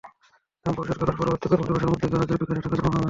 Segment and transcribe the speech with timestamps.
[0.65, 2.99] দাম পরিশোধ করার পরবর্তী কর্মদিবসের মধ্যেই গ্রাহকের বিকাশে টাকা জমা হবে।